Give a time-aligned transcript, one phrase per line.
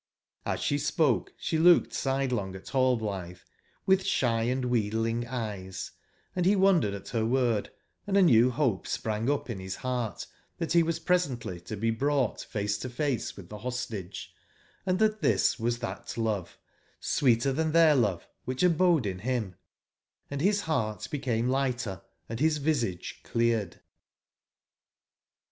[0.47, 3.43] "Hs she spoke she looked side Ion gat r)allblithe,
[3.85, 5.91] with shy andwheedling eyes;
[6.35, 7.69] and he wondered at her word,
[8.07, 10.25] and a new hope sprang up in his heart
[10.57, 14.33] that he was presently to be brought face to face with the Hostage,
[14.87, 16.57] and that this was that love,
[16.99, 19.53] sweeter than their love, which abode in him,
[20.31, 23.79] and his heart became lighter, and his visage cleared.